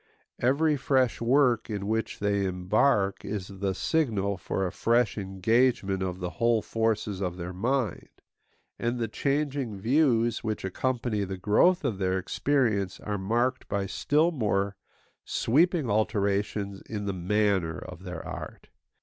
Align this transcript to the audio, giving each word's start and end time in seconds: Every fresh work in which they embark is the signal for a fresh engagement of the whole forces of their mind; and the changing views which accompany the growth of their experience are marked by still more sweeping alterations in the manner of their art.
Every 0.39 0.77
fresh 0.77 1.21
work 1.21 1.69
in 1.69 1.85
which 1.85 2.17
they 2.17 2.45
embark 2.45 3.23
is 3.23 3.49
the 3.59 3.75
signal 3.75 4.35
for 4.35 4.65
a 4.65 4.71
fresh 4.71 5.15
engagement 5.15 6.01
of 6.01 6.17
the 6.19 6.31
whole 6.41 6.63
forces 6.63 7.21
of 7.21 7.37
their 7.37 7.53
mind; 7.53 8.09
and 8.79 8.97
the 8.97 9.07
changing 9.07 9.77
views 9.79 10.43
which 10.43 10.65
accompany 10.65 11.23
the 11.23 11.37
growth 11.37 11.85
of 11.85 11.99
their 11.99 12.17
experience 12.17 12.99
are 13.01 13.19
marked 13.19 13.67
by 13.67 13.85
still 13.85 14.31
more 14.31 14.75
sweeping 15.23 15.87
alterations 15.87 16.81
in 16.81 17.05
the 17.05 17.13
manner 17.13 17.77
of 17.77 18.01
their 18.01 18.25
art. 18.25 18.69